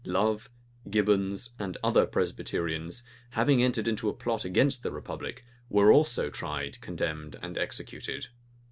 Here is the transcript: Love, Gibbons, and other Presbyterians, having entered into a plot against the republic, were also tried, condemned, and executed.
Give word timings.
Love, 0.03 0.49
Gibbons, 0.89 1.51
and 1.59 1.77
other 1.83 2.07
Presbyterians, 2.07 3.03
having 3.33 3.61
entered 3.61 3.87
into 3.87 4.09
a 4.09 4.13
plot 4.15 4.43
against 4.43 4.81
the 4.81 4.89
republic, 4.91 5.45
were 5.69 5.91
also 5.91 6.27
tried, 6.27 6.81
condemned, 6.81 7.35
and 7.43 7.55
executed. 7.55 8.25